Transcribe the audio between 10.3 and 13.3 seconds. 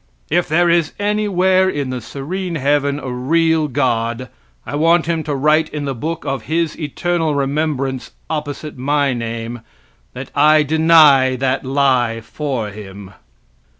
I deny that lie for Him.